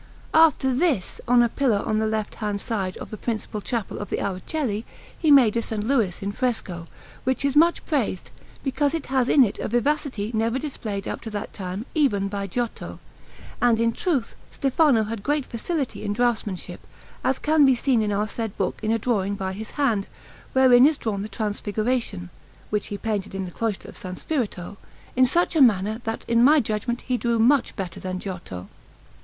[0.33, 4.09] After this, on a pillar on the left hand side of the principal chapel of
[4.09, 4.83] the Araceli,
[5.15, 5.69] he made a S.
[5.73, 6.87] Louis in fresco,
[7.23, 8.31] which is much praised,
[8.63, 12.47] because it has in it a vivacity never displayed up to that time even by
[12.47, 12.99] Giotto.
[13.61, 16.79] And in truth Stefano had great facility in draughtsmanship,
[17.23, 20.07] as can be seen in our said book in a drawing by his hand,
[20.53, 22.31] wherein is drawn the Transfiguration
[22.71, 24.19] (which he painted in the cloister of S.
[24.21, 24.77] Spirito),
[25.15, 28.67] in such a manner that in my judgment he drew much better than Giotto.